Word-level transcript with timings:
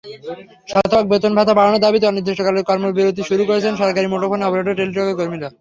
শতভাগ 0.67 1.03
বেতন-ভাতা 1.11 1.53
বাড়ানোর 1.55 1.83
দাবিতে 1.85 2.05
অনির্দিষ্টকালের 2.07 2.67
কর্মবিরতি 2.69 3.21
শুরু 3.29 3.43
করেছেন 3.45 3.73
সরকারি 3.75 4.07
মুঠোফোন 4.09 4.39
অপারেটর 4.43 4.77
টেলিটকের 4.77 5.17
কর্মীরা। 5.19 5.49